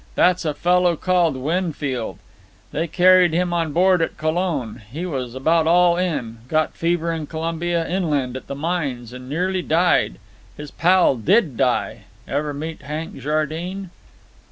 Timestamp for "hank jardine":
12.81-13.91